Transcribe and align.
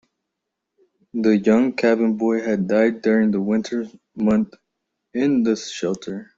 The 1.13 1.37
young 1.37 1.73
cabin 1.73 2.17
boy 2.17 2.41
had 2.41 2.67
died 2.67 3.03
during 3.03 3.29
the 3.29 3.39
winter 3.39 3.85
months 4.15 4.57
in 5.13 5.43
the 5.43 5.55
shelter. 5.55 6.29